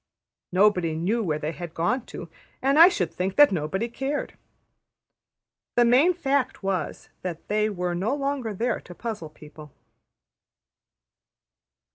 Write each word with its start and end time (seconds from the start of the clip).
Nobody 0.51 0.95
knew 0.95 1.21
where 1.23 1.37
they 1.37 1.51
had 1.51 1.75
gone 1.75 2.07
to, 2.07 2.27
and 2.59 2.79
I 2.79 2.87
should 2.89 3.13
think 3.13 3.35
that 3.35 3.51
nobody 3.51 3.87
cared. 3.87 4.35
The 5.75 5.85
main 5.85 6.15
fact 6.15 6.63
was 6.63 7.09
that 7.21 7.47
they 7.49 7.69
were 7.69 7.93
no 7.93 8.15
longer 8.15 8.51
there 8.51 8.79
to 8.81 8.95
puzzle 8.95 9.29
people. 9.29 9.71